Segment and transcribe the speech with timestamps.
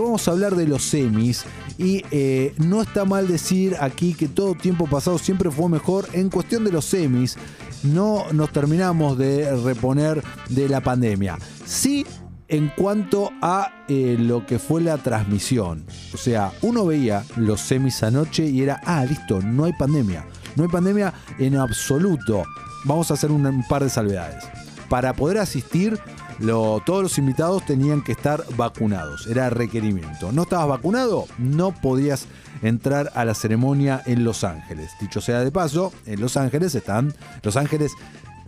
[0.00, 1.44] vamos a hablar de los semis
[1.76, 6.30] y eh, no está mal decir aquí que todo tiempo pasado siempre fue mejor en
[6.30, 7.36] cuestión de los semis.
[7.82, 11.36] No nos terminamos de reponer de la pandemia.
[11.66, 12.06] Sí
[12.48, 15.84] en cuanto a eh, lo que fue la transmisión.
[16.14, 20.24] O sea, uno veía los semis anoche y era, ah, listo, no hay pandemia.
[20.56, 22.44] No hay pandemia en absoluto.
[22.86, 24.42] Vamos a hacer un par de salvedades.
[24.88, 26.00] Para poder asistir
[26.42, 30.32] todos los invitados tenían que estar vacunados, era requerimiento.
[30.32, 31.26] ¿No estabas vacunado?
[31.38, 32.26] No podías
[32.62, 34.90] entrar a la ceremonia en Los Ángeles.
[35.00, 37.92] Dicho sea de paso, en Los Ángeles están, Los Ángeles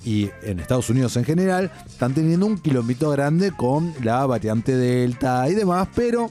[0.04, 5.48] y en Estados Unidos en general, están teniendo un kilómetro grande con la variante Delta
[5.48, 6.30] y demás, pero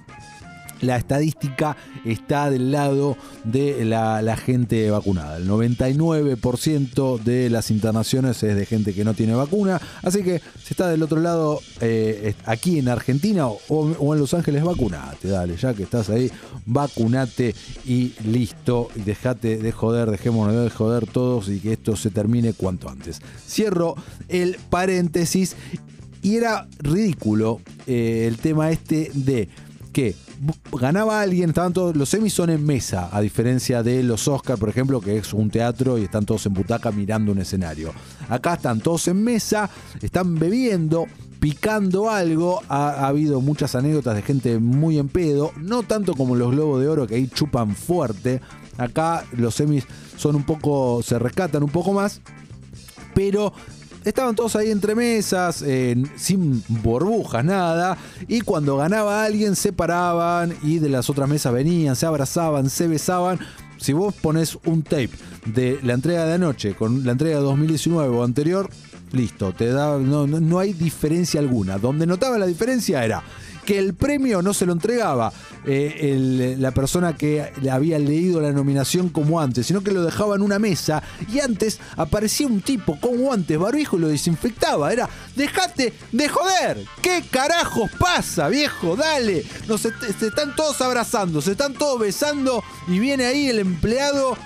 [0.84, 5.38] la estadística está del lado de la, gente vacunada.
[5.38, 9.80] El 99% de las internaciones es de gente que no tiene vacuna.
[10.02, 14.64] Así que si está del otro lado, eh, aquí en Argentina o, en Los Ángeles,
[14.64, 15.28] vacunate.
[15.28, 16.32] Dale, ya que estás ahí,
[16.66, 18.90] vacunate y listo.
[18.95, 23.22] Y dejate de joder, dejémonos de joder todos y que esto se termine cuanto antes.
[23.47, 23.95] Cierro
[24.30, 25.56] el paréntesis.
[26.22, 29.50] Y era ridículo eh, el tema este de
[29.94, 30.16] que
[30.73, 34.67] ganaba alguien, estaban todos, los semis son en mesa, a diferencia de los Oscars, por
[34.67, 37.94] ejemplo, que es un teatro y están todos en butaca mirando un escenario.
[38.27, 39.69] Acá están todos en mesa,
[40.02, 41.05] están bebiendo,
[41.39, 42.61] picando algo.
[42.67, 46.88] Ha, habido muchas anécdotas de gente muy en pedo, no tanto como los Globos de
[46.88, 48.41] Oro que ahí chupan fuerte.
[48.78, 49.85] Acá los semis
[50.17, 52.22] son un poco, se rescatan un poco más,
[53.13, 53.53] pero
[54.06, 55.64] estaban todos ahí entre mesas,
[56.16, 57.98] sin burbujas, nada.
[58.28, 62.88] Y cuando ganaba alguien, se paraban y de las otras mesas venían, se abrazaban, se
[62.88, 63.40] besaban.
[63.78, 65.09] Si vos pones un tape
[65.46, 68.70] de la entrega de anoche con la entrega de 2019 o anterior,
[69.12, 71.78] listo, te da, no, no hay diferencia alguna.
[71.78, 73.24] Donde notaba la diferencia era
[73.66, 75.31] que el premio no se lo entregaba
[75.66, 80.42] eh, la persona que había leído la nominación como antes, sino que lo dejaba en
[80.42, 84.91] una mesa y antes aparecía un tipo con guantes, barbijo y lo desinfectaba.
[84.91, 86.85] Era, dejate de joder.
[87.01, 88.96] ¿Qué carajos pasa, viejo?
[88.96, 89.46] Dale.
[89.68, 89.91] Nos se
[90.28, 94.38] están todos abrazando, se están todos besando y viene ahí el empleado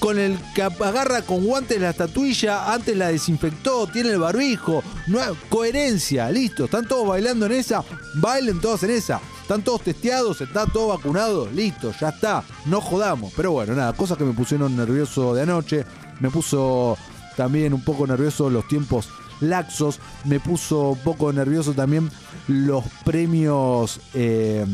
[0.00, 5.20] con el que agarra con guantes la estatuilla, antes la desinfectó, tiene el barbijo, no
[5.48, 7.84] coherencia, listo, están todos bailando en esa,
[8.14, 13.32] bailen todos en esa, están todos testeados, está todo vacunado, listo, ya está, no jodamos.
[13.36, 15.84] Pero bueno, nada, cosas que me pusieron nervioso de anoche,
[16.18, 16.96] me puso
[17.36, 19.08] también un poco nervioso los tiempos
[19.40, 22.10] laxos, me puso un poco nervioso también
[22.48, 24.64] los premios, eh,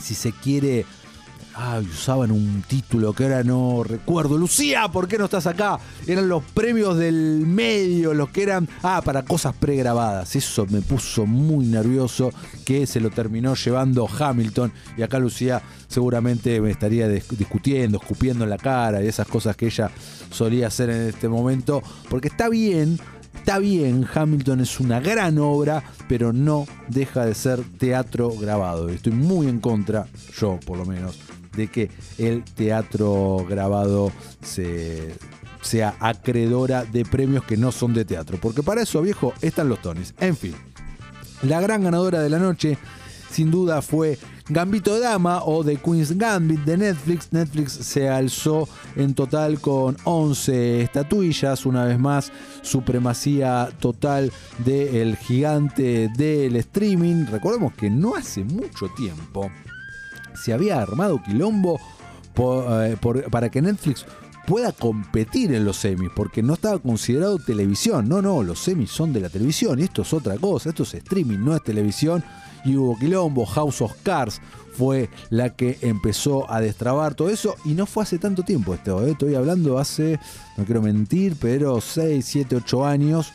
[0.00, 0.84] si se quiere,
[1.62, 4.38] Ay, usaban un título que ahora no recuerdo.
[4.38, 5.78] Lucía, ¿por qué no estás acá?
[6.06, 8.66] Eran los premios del medio, los que eran.
[8.82, 10.34] Ah, para cosas pregrabadas.
[10.36, 12.32] Eso me puso muy nervioso
[12.64, 14.72] que se lo terminó llevando Hamilton.
[14.96, 19.66] Y acá Lucía seguramente me estaría discutiendo, escupiendo en la cara y esas cosas que
[19.66, 19.90] ella
[20.30, 21.82] solía hacer en este momento.
[22.08, 22.98] Porque está bien.
[23.34, 28.88] Está bien, Hamilton es una gran obra, pero no deja de ser teatro grabado.
[28.88, 30.06] Estoy muy en contra,
[30.38, 31.18] yo por lo menos,
[31.56, 34.12] de que el teatro grabado
[35.62, 38.38] sea acreedora de premios que no son de teatro.
[38.40, 40.14] Porque para eso, viejo, están los Tonys.
[40.20, 40.54] En fin,
[41.42, 42.78] la gran ganadora de la noche,
[43.30, 44.18] sin duda, fue
[44.52, 47.32] Gambito de Dama o The Queen's Gambit de Netflix.
[47.32, 52.32] Netflix se alzó en total con 11 estatuillas, una vez más,
[52.62, 57.26] supremacía total del gigante del streaming.
[57.26, 59.50] Recordemos que no hace mucho tiempo
[60.42, 61.78] se había armado quilombo
[62.36, 62.96] eh,
[63.30, 64.06] para que Netflix
[64.46, 68.08] pueda competir en los semis, porque no estaba considerado televisión.
[68.08, 70.94] No, no, los semis son de la televisión y esto es otra cosa, esto es
[70.94, 72.24] streaming, no es televisión.
[72.64, 74.40] Y hubo quilombo, House of Cards
[74.72, 79.04] fue la que empezó a destrabar todo eso y no fue hace tanto tiempo esto,
[79.06, 79.10] ¿eh?
[79.12, 80.18] estoy hablando hace,
[80.56, 83.32] no quiero mentir, pero 6, 7, 8 años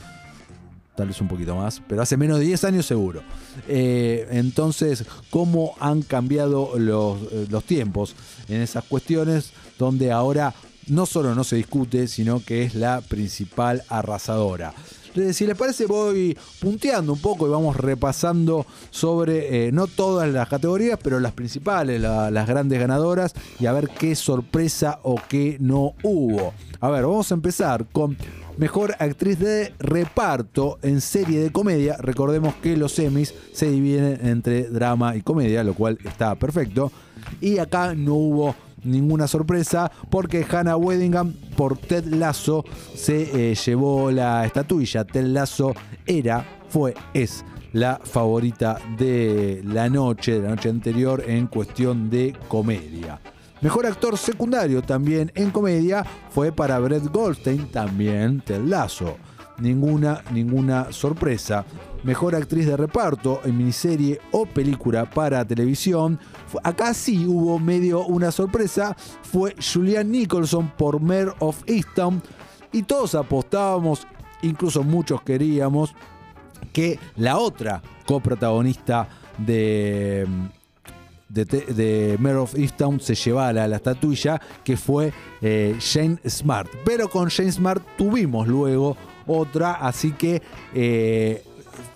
[0.95, 3.22] tal vez un poquito más, pero hace menos de 10 años seguro.
[3.67, 8.15] Eh, entonces, ¿cómo han cambiado los, eh, los tiempos
[8.47, 10.53] en esas cuestiones donde ahora
[10.88, 14.74] no solo no se discute, sino que es la principal arrasadora?
[15.31, 20.50] Si les parece, voy punteando un poco y vamos repasando sobre, eh, no todas las
[20.50, 25.94] categorías, pero las principales, las grandes ganadoras, y a ver qué sorpresa o qué no
[26.03, 26.53] hubo.
[26.81, 28.18] A ver, vamos a empezar con
[28.57, 31.98] Mejor actriz de reparto en serie de comedia.
[31.98, 36.90] Recordemos que los semis se dividen entre drama y comedia, lo cual está perfecto.
[37.42, 38.56] Y acá no hubo
[38.86, 42.63] ninguna sorpresa porque Hannah Weddingham por Ted Lasso
[42.96, 45.04] se eh, llevó la estatuilla.
[45.04, 45.74] Ted Lasso
[46.06, 47.44] era, fue, es
[47.74, 53.19] la favorita de la noche, de la noche anterior en cuestión de comedia.
[53.62, 59.18] Mejor actor secundario también en comedia fue para Brett Goldstein, también Ted Lasso.
[59.57, 61.66] Ninguna, ninguna sorpresa.
[62.04, 66.19] Mejor actriz de reparto en miniserie o película para televisión.
[66.62, 68.96] Acá sí hubo medio una sorpresa.
[69.24, 72.22] Fue Julianne Nicholson por Mare of Easton.
[72.74, 74.06] Y todos apostábamos,
[74.42, 75.96] incluso muchos queríamos,
[76.74, 79.07] que la otra coprotagonista
[79.38, 80.28] de,
[81.43, 85.11] de, de Mare of Easttown se llevara la estatuilla, que fue
[85.41, 86.69] eh, Jane Smart.
[86.85, 88.95] Pero con Jane Smart tuvimos luego
[89.27, 90.41] otra, así que
[90.73, 91.43] eh,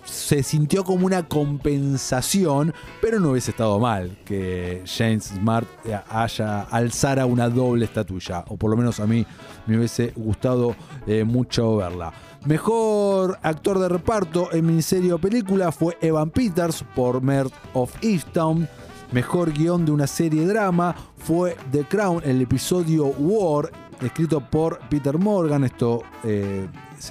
[0.03, 5.68] se sintió como una compensación, pero no hubiese estado mal que Jane Smart
[6.09, 9.25] haya alzara una doble estatuilla, o por lo menos a mí
[9.68, 10.75] me hubiese gustado
[11.07, 12.12] eh, mucho verla.
[12.45, 18.68] Mejor actor de reparto en miniserie o película fue Evan Peters por Mert of Easttown.
[19.12, 23.72] Mejor guion de una serie drama fue The Crown, el episodio War,
[24.02, 25.64] escrito por Peter Morgan.
[25.64, 26.68] Esto eh,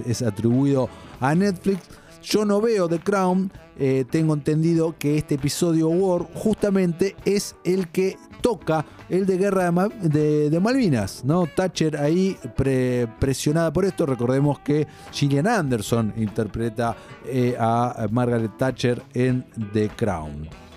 [0.06, 1.81] es atribuido a Netflix.
[2.23, 7.89] Yo no veo The Crown, eh, tengo entendido que este episodio War justamente es el
[7.89, 11.49] que toca el de Guerra de, Malvinas, ¿no?
[11.49, 12.37] Thatcher ahí
[13.19, 14.06] presionada por esto.
[14.06, 16.97] Recordemos que Gillian Anderson interpreta
[17.27, 20.68] eh, a Margaret Thatcher en The Crown.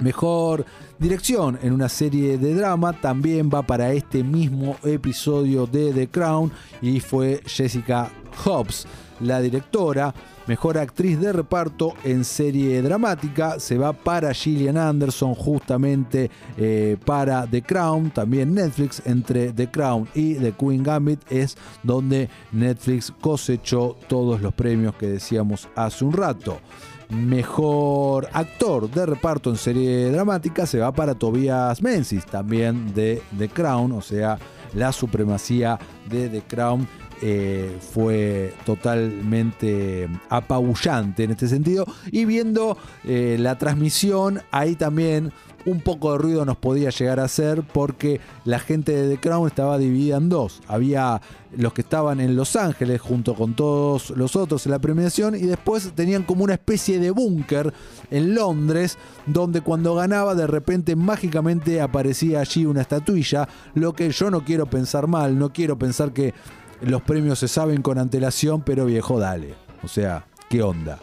[0.00, 0.64] Mejor
[0.98, 6.52] dirección en una serie de drama también va para este mismo episodio de The Crown
[6.82, 8.10] y fue Jessica
[8.44, 8.86] Hobbs,
[9.20, 10.14] la directora.
[10.46, 17.46] Mejor actriz de reparto en serie dramática se va para Gillian Anderson, justamente eh, para
[17.46, 18.10] The Crown.
[18.10, 24.52] También Netflix, entre The Crown y The Queen Gambit, es donde Netflix cosechó todos los
[24.52, 26.60] premios que decíamos hace un rato.
[27.10, 33.48] Mejor actor de reparto en serie dramática se va para Tobias Menzies, también de The
[33.48, 34.38] Crown, o sea,
[34.74, 35.78] la supremacía
[36.08, 36.88] de The Crown
[37.26, 41.86] eh, fue totalmente apabullante en este sentido.
[42.12, 45.32] Y viendo eh, la transmisión, ahí también
[45.64, 49.46] un poco de ruido nos podía llegar a hacer porque la gente de The Crown
[49.46, 50.60] estaba dividida en dos.
[50.68, 51.22] Había
[51.56, 55.46] los que estaban en Los Ángeles junto con todos los otros en la premiación y
[55.46, 57.72] después tenían como una especie de búnker
[58.10, 64.30] en Londres donde cuando ganaba de repente mágicamente aparecía allí una estatuilla, lo que yo
[64.30, 66.34] no quiero pensar mal, no quiero pensar que
[66.80, 69.54] los premios se saben con antelación, pero viejo, dale.
[69.82, 70.98] O sea, ¿qué onda?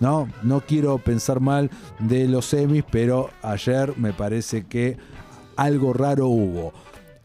[0.00, 4.96] No, no quiero pensar mal de los semis, pero ayer me parece que
[5.56, 6.72] algo raro hubo.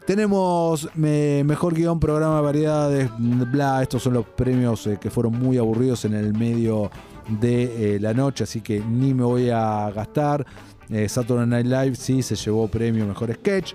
[0.06, 3.82] Tenemos mejor guion, programa, variedades, bla.
[3.82, 6.90] Estos son los premios eh, que fueron muy aburridos en el medio
[7.28, 10.46] de eh, la noche, así que ni me voy a gastar.
[10.90, 13.74] Eh, Saturday Night Live sí se llevó premio mejor sketch.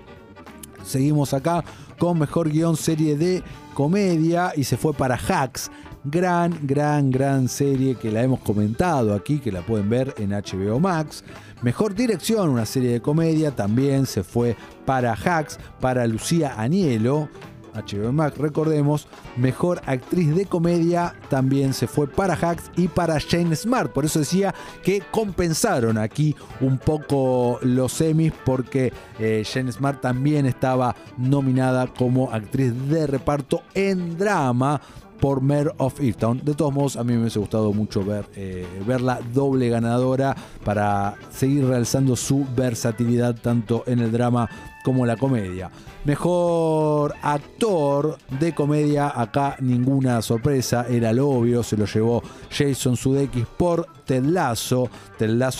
[0.83, 1.63] Seguimos acá
[2.03, 3.41] con mejor guion serie de
[3.73, 5.71] comedia y se fue para Hacks.
[6.03, 10.81] Gran, gran, gran serie que la hemos comentado aquí, que la pueden ver en HBO
[10.81, 11.23] Max.
[11.61, 17.29] Mejor dirección, una serie de comedia, también se fue para Hacks, para Lucía Anielo.
[17.73, 23.55] HBO Max, recordemos, mejor actriz de comedia también se fue para Hacks y para Jane
[23.55, 23.91] Smart.
[23.91, 24.53] Por eso decía
[24.83, 32.31] que compensaron aquí un poco los semis porque eh, Jane Smart también estaba nominada como
[32.31, 34.79] actriz de reparto en drama
[35.23, 36.41] por Mare of Easttown.
[36.43, 41.15] De todos modos, a mí me hubiese gustado mucho ver, eh, verla doble ganadora para
[41.31, 44.49] seguir realzando su versatilidad tanto en el drama
[44.83, 45.71] como la comedia.
[46.05, 52.21] Mejor actor de comedia, acá ninguna sorpresa, era lo obvio, se lo llevó
[52.51, 54.89] Jason Sudeikis por Ted Lasso.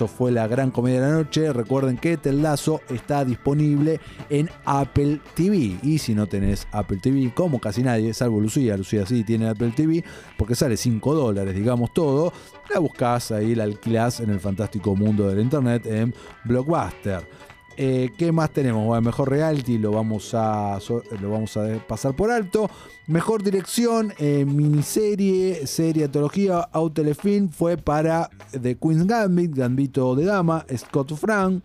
[0.08, 1.54] Fue la gran comedia de la noche.
[1.54, 2.44] Recuerden que Ted
[2.90, 5.80] está disponible en Apple TV.
[5.82, 9.72] Y si no tenés Apple TV, como casi nadie, salvo Lucía, Lucía sí tiene Apple
[9.74, 10.04] TV,
[10.38, 12.34] porque sale 5 dólares, digamos todo,
[12.74, 16.14] la buscas ahí, la alquilás en el fantástico mundo del internet en
[16.44, 17.26] Blockbuster.
[17.76, 18.86] Eh, ¿Qué más tenemos?
[18.86, 20.80] Bueno, mejor reality lo vamos a,
[21.22, 22.70] lo vamos a pasar por alto.
[23.08, 30.26] Mejor dirección, eh, miniserie, serie, antología o telefilm fue para The Queen's Gambit, Gambito de
[30.26, 31.64] Dama, Scott Frank.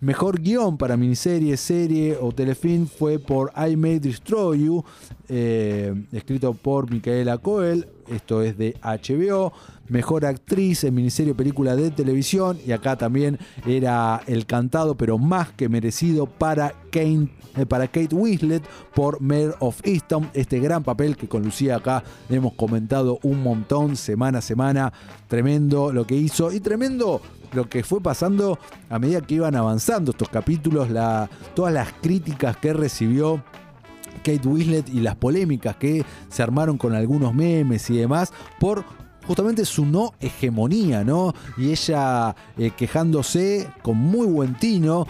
[0.00, 4.84] Mejor guion para miniserie, serie o telefilm fue por I May Destroy You,
[5.28, 7.86] eh, escrito por Micaela Coel.
[8.08, 9.52] Esto es de HBO.
[9.88, 12.58] Mejor actriz en miniserie película de televisión.
[12.66, 18.14] Y acá también era el cantado, pero más que merecido para, Kane, eh, para Kate
[18.14, 18.62] Winslet
[18.94, 20.30] por Mayor of Easton.
[20.34, 24.92] Este gran papel que con Lucía acá hemos comentado un montón semana a semana.
[25.28, 26.52] Tremendo lo que hizo.
[26.52, 27.20] Y tremendo
[27.52, 28.58] lo que fue pasando
[28.90, 30.88] a medida que iban avanzando estos capítulos,
[31.54, 33.42] todas las críticas que recibió
[34.16, 38.84] Kate Winslet y las polémicas que se armaron con algunos memes y demás por
[39.26, 41.34] justamente su no hegemonía, ¿no?
[41.56, 45.06] Y ella eh, quejándose con muy buen tino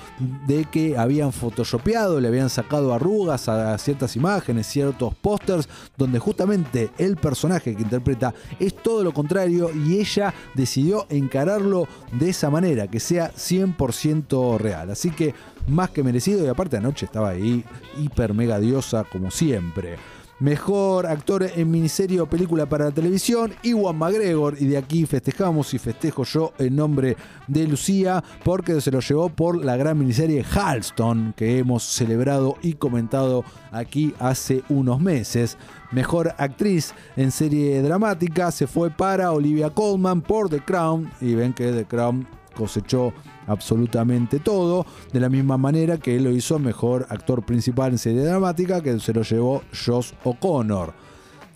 [0.47, 6.91] de que habían photoshopeado, le habían sacado arrugas a ciertas imágenes, ciertos pósters, donde justamente
[6.99, 12.89] el personaje que interpreta es todo lo contrario y ella decidió encararlo de esa manera,
[12.89, 14.91] que sea 100% real.
[14.91, 15.35] Así que
[15.69, 17.65] más que merecido y aparte anoche estaba ahí
[17.99, 19.97] hiper mega diosa como siempre.
[20.39, 24.57] Mejor actor en miniserie o película para la televisión, Iwan McGregor.
[24.61, 27.17] Y de aquí festejamos y festejo yo en nombre
[27.47, 32.75] de Lucía, porque se lo llevó por la gran miniserie Halston, que hemos celebrado y
[32.75, 35.57] comentado aquí hace unos meses.
[35.91, 41.11] Mejor actriz en serie dramática se fue para Olivia Colman por The Crown.
[41.23, 42.27] Y ven que The Crown
[42.57, 43.13] cosechó
[43.47, 48.25] absolutamente todo, de la misma manera que él lo hizo mejor actor principal en serie
[48.25, 50.93] dramática, que se lo llevó Josh O'Connor.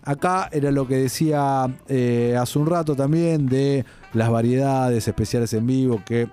[0.04, 5.66] Acá era lo que decía eh, hace un rato también de las variedades especiales en
[5.66, 6.28] vivo que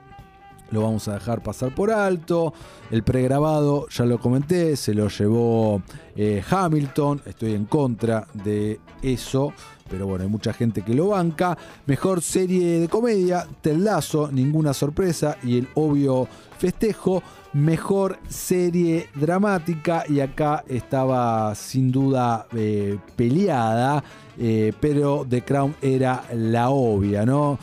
[0.72, 2.54] lo vamos a dejar pasar por alto.
[2.92, 5.82] El pregrabado, ya lo comenté, se lo llevó
[6.16, 7.22] eh, Hamilton.
[7.26, 9.54] Estoy en contra de eso
[9.90, 11.58] pero bueno, hay mucha gente que lo banca.
[11.86, 17.24] Mejor serie de comedia, Teldazo, ninguna sorpresa y el obvio festejo.
[17.54, 24.04] Mejor serie dramática y acá estaba sin duda eh, peleada,
[24.38, 27.58] eh, pero The Crown era la obvia, ¿no?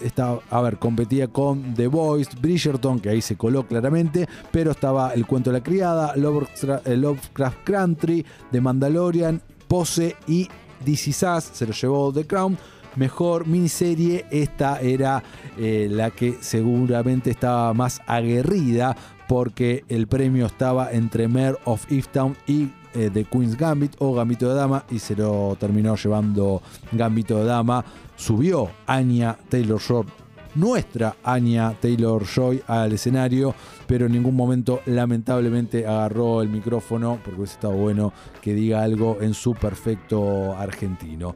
[0.00, 4.70] Eh, estaba, a ver, competía con The Voice, Bridgerton, que ahí se coló claramente, pero
[4.70, 10.48] estaba El cuento de la criada, Lovecraft Country, The Mandalorian, Pose y
[10.84, 12.56] DC Sass se lo llevó The Crown.
[12.96, 15.22] Mejor miniserie, esta era
[15.58, 18.96] eh, la que seguramente estaba más aguerrida
[19.26, 24.48] porque el premio estaba entre Mare of Easttown y eh, The Queen's Gambit o Gambito
[24.48, 27.84] de Dama y se lo terminó llevando Gambito de Dama.
[28.16, 33.54] Subió Anya Taylor Short nuestra Anya Taylor Joy al escenario,
[33.86, 39.18] pero en ningún momento lamentablemente agarró el micrófono porque hubiese estado bueno que diga algo
[39.20, 41.32] en su perfecto argentino.